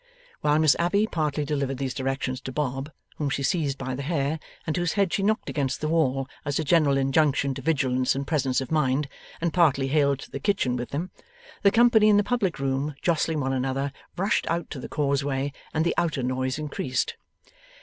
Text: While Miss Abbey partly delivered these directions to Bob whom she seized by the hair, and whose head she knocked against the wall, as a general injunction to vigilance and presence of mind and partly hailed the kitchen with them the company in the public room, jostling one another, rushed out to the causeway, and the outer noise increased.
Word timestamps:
While 0.39 0.57
Miss 0.57 0.75
Abbey 0.79 1.05
partly 1.05 1.45
delivered 1.45 1.77
these 1.77 1.93
directions 1.93 2.41
to 2.41 2.51
Bob 2.51 2.89
whom 3.17 3.29
she 3.29 3.43
seized 3.43 3.77
by 3.77 3.93
the 3.93 4.01
hair, 4.01 4.39
and 4.65 4.75
whose 4.75 4.93
head 4.93 5.13
she 5.13 5.21
knocked 5.21 5.47
against 5.47 5.79
the 5.79 5.87
wall, 5.89 6.27
as 6.43 6.57
a 6.57 6.63
general 6.63 6.97
injunction 6.97 7.53
to 7.53 7.61
vigilance 7.61 8.15
and 8.15 8.25
presence 8.25 8.61
of 8.61 8.71
mind 8.71 9.07
and 9.41 9.53
partly 9.53 9.89
hailed 9.89 10.21
the 10.31 10.39
kitchen 10.39 10.75
with 10.75 10.89
them 10.89 11.11
the 11.61 11.69
company 11.69 12.09
in 12.09 12.17
the 12.17 12.23
public 12.23 12.57
room, 12.57 12.95
jostling 13.03 13.41
one 13.41 13.53
another, 13.53 13.91
rushed 14.17 14.47
out 14.49 14.71
to 14.71 14.79
the 14.79 14.89
causeway, 14.89 15.53
and 15.71 15.85
the 15.85 15.93
outer 15.99 16.23
noise 16.23 16.57
increased. 16.57 17.15